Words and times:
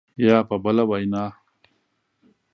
یا 0.25 0.37
په 0.49 0.55
بله 0.63 0.83
وینا 0.89 1.23